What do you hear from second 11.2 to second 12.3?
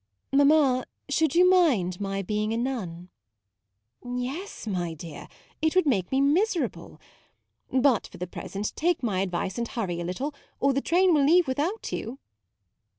leave without you.